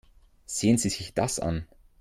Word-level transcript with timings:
Sehen 0.47 0.79
Sie 0.79 0.89
sich 0.89 1.13
das 1.13 1.39
an. 1.39 1.67